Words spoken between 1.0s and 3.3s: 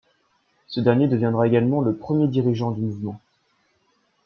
deviendra également le premier dirigeant du mouvement.